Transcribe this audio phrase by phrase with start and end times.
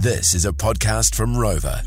[0.00, 1.82] This is a podcast from Rover.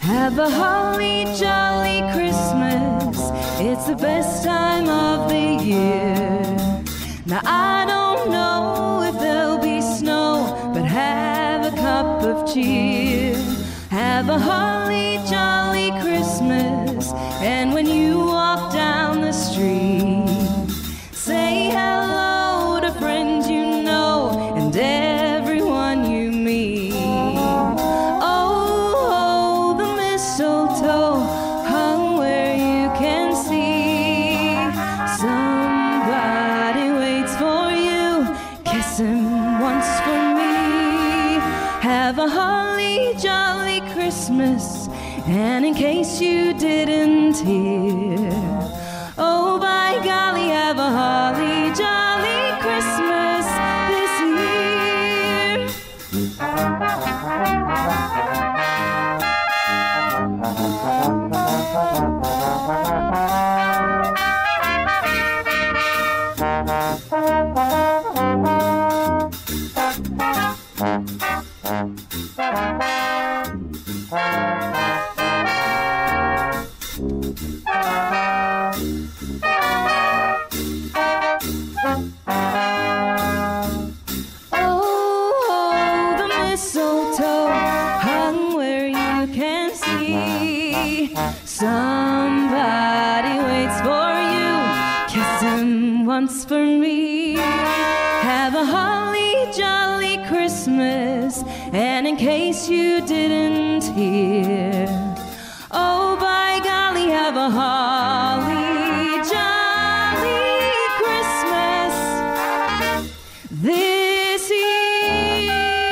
[0.00, 3.30] Have a holly jolly Christmas.
[3.60, 6.40] It's the best time of the year.
[7.26, 13.36] Now I don't know if there'll be snow, but have a cup of cheer.
[13.90, 17.12] Have a holly jolly Christmas.
[17.42, 18.87] And when you walk down
[42.08, 44.88] Have a holly jolly Christmas.
[45.26, 48.30] And in case you didn't hear,
[49.18, 53.44] oh, by golly, have a holly jolly Christmas
[53.92, 54.20] this
[62.08, 62.17] year.
[96.20, 97.36] Once for me.
[97.36, 101.17] Have a holly jolly Christmas.
[101.36, 104.86] And in case you didn't hear,
[105.70, 111.94] oh, by golly, have a holly jolly Christmas
[113.50, 115.90] this year.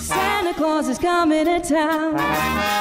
[0.00, 2.79] Santa Claus is coming to town.